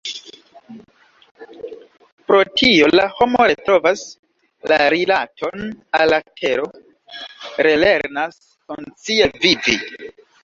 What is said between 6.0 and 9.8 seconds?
la tero, relernas konscie vivi.